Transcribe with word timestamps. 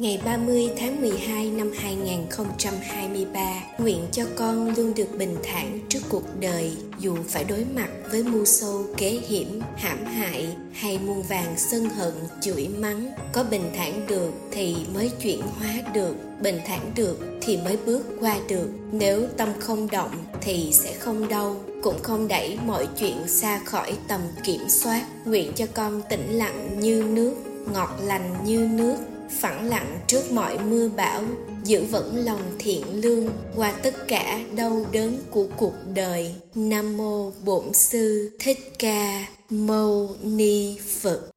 Ngày 0.00 0.20
30 0.24 0.70
tháng 0.78 1.00
12 1.00 1.50
năm 1.50 1.70
2023, 1.74 3.62
nguyện 3.78 4.06
cho 4.12 4.24
con 4.36 4.74
luôn 4.76 4.94
được 4.94 5.18
bình 5.18 5.36
thản 5.44 5.80
trước 5.88 5.98
cuộc 6.08 6.40
đời, 6.40 6.76
dù 6.98 7.16
phải 7.28 7.44
đối 7.44 7.64
mặt 7.74 7.88
với 8.10 8.22
mưu 8.22 8.44
sâu 8.44 8.84
kế 8.96 9.10
hiểm, 9.10 9.60
hãm 9.76 10.04
hại 10.04 10.48
hay 10.72 10.98
muôn 10.98 11.22
vàng 11.22 11.54
sân 11.56 11.84
hận, 11.84 12.12
chửi 12.40 12.68
mắng. 12.68 13.10
Có 13.32 13.44
bình 13.50 13.70
thản 13.76 14.06
được 14.06 14.32
thì 14.50 14.76
mới 14.94 15.10
chuyển 15.22 15.40
hóa 15.40 15.72
được, 15.94 16.14
bình 16.42 16.58
thản 16.66 16.92
được 16.94 17.18
thì 17.40 17.56
mới 17.56 17.78
bước 17.86 18.02
qua 18.20 18.36
được. 18.48 18.68
Nếu 18.92 19.26
tâm 19.36 19.48
không 19.60 19.90
động 19.90 20.24
thì 20.40 20.70
sẽ 20.72 20.92
không 20.92 21.28
đau, 21.28 21.56
cũng 21.82 22.02
không 22.02 22.28
đẩy 22.28 22.58
mọi 22.66 22.88
chuyện 23.00 23.28
xa 23.28 23.60
khỏi 23.64 23.92
tầm 24.08 24.20
kiểm 24.44 24.68
soát. 24.68 25.06
Nguyện 25.24 25.52
cho 25.54 25.66
con 25.74 26.02
tĩnh 26.10 26.30
lặng 26.30 26.80
như 26.80 27.04
nước, 27.10 27.34
ngọt 27.72 27.90
lành 28.04 28.36
như 28.44 28.68
nước, 28.70 28.96
phẳng 29.30 29.68
lặng 29.68 30.00
trước 30.06 30.32
mọi 30.32 30.58
mưa 30.58 30.88
bão, 30.88 31.22
giữ 31.64 31.84
vững 31.84 32.24
lòng 32.24 32.42
thiện 32.58 33.00
lương 33.00 33.28
qua 33.56 33.72
tất 33.82 33.94
cả 34.08 34.40
đau 34.56 34.86
đớn 34.92 35.18
của 35.30 35.46
cuộc 35.56 35.74
đời. 35.94 36.34
Nam 36.54 36.96
mô 36.96 37.30
bổn 37.44 37.72
sư 37.72 38.30
thích 38.38 38.72
ca 38.78 39.26
mâu 39.50 40.16
ni 40.22 40.78
phật. 41.00 41.35